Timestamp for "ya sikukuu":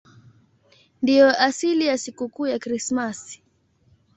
1.85-2.47